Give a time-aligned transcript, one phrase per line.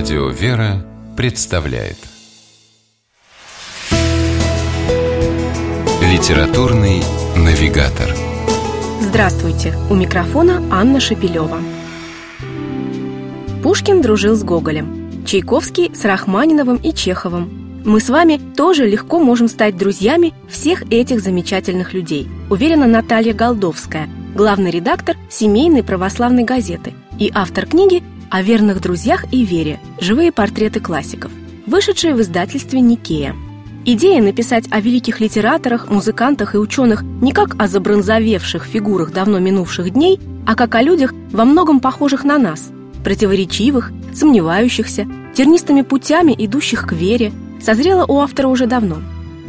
[0.00, 0.82] Радио «Вера»
[1.14, 1.98] представляет
[6.00, 7.02] Литературный
[7.36, 8.08] навигатор
[9.02, 9.74] Здравствуйте!
[9.90, 11.58] У микрофона Анна Шепелева.
[13.62, 17.82] Пушкин дружил с Гоголем, Чайковский с Рахманиновым и Чеховым.
[17.84, 24.08] Мы с вами тоже легко можем стать друзьями всех этих замечательных людей, уверена Наталья Голдовская,
[24.34, 30.80] главный редактор семейной православной газеты и автор книги о верных друзьях и вере «Живые портреты
[30.80, 31.32] классиков»,
[31.66, 33.34] вышедшие в издательстве «Никея».
[33.84, 39.90] Идея написать о великих литераторах, музыкантах и ученых не как о забронзовевших фигурах давно минувших
[39.90, 42.70] дней, а как о людях, во многом похожих на нас,
[43.02, 48.98] противоречивых, сомневающихся, тернистыми путями, идущих к вере, созрела у автора уже давно.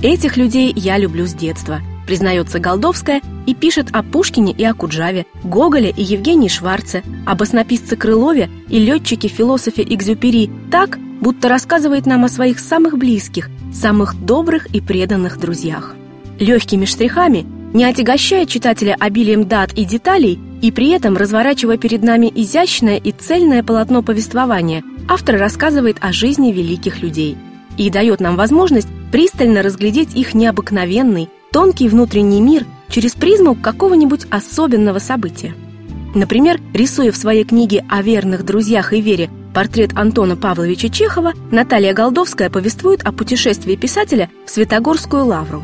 [0.02, 5.26] Этих людей я люблю с детства, признается Голдовская и пишет о Пушкине и о Куджаве,
[5.44, 12.30] Гоголе и Евгении Шварце, об основписце Крылове и летчике-философе Экзюпери так, будто рассказывает нам о
[12.30, 15.96] своих самых близких, самых добрых и преданных друзьях.
[16.40, 22.32] Легкими штрихами, не отягощая читателя обилием дат и деталей, и при этом разворачивая перед нами
[22.34, 27.38] изящное и цельное полотно повествования, автор рассказывает о жизни великих людей
[27.78, 35.00] и дает нам возможность пристально разглядеть их необыкновенный, тонкий внутренний мир через призму какого-нибудь особенного
[35.00, 35.54] события.
[36.16, 41.94] Например, рисуя в своей книге о верных друзьях и вере портрет Антона Павловича Чехова, Наталья
[41.94, 45.64] Голдовская повествует о путешествии писателя в Святогорскую лавру.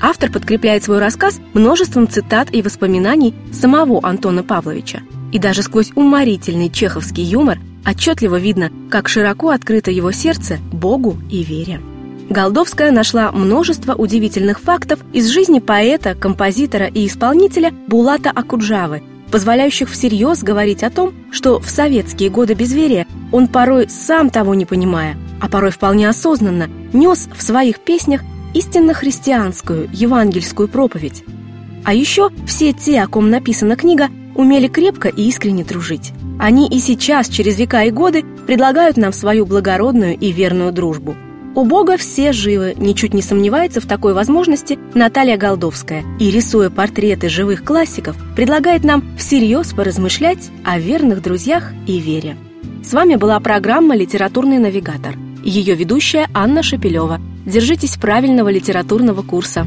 [0.00, 5.02] Автор подкрепляет свой рассказ множеством цитат и воспоминаний самого Антона Павловича.
[5.32, 11.42] И даже сквозь уморительный чеховский юмор отчетливо видно, как широко открыто его сердце Богу и
[11.42, 11.80] вере.
[12.30, 20.42] Голдовская нашла множество удивительных фактов из жизни поэта, композитора и исполнителя Булата Акуджавы, позволяющих всерьез
[20.42, 25.48] говорить о том, что в советские годы безверия он порой сам того не понимая, а
[25.48, 28.20] порой вполне осознанно нес в своих песнях
[28.52, 31.24] истинно христианскую, евангельскую проповедь.
[31.84, 36.12] А еще все те, о ком написана книга, умели крепко и искренне дружить.
[36.38, 41.16] Они и сейчас, через века и годы, предлагают нам свою благородную и верную дружбу–
[41.54, 47.28] у Бога все живы, ничуть не сомневается в такой возможности Наталья Голдовская и, рисуя портреты
[47.28, 52.36] живых классиков, предлагает нам всерьез поразмышлять о верных друзьях и вере.
[52.84, 55.16] С вами была программа «Литературный навигатор».
[55.42, 57.20] Ее ведущая Анна Шепелева.
[57.46, 59.66] Держитесь правильного литературного курса.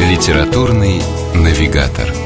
[0.00, 1.02] Литературный
[1.34, 2.25] навигатор.